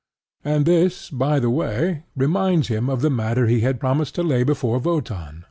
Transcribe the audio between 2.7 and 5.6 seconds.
of the matter he had promised to lay before Wotan.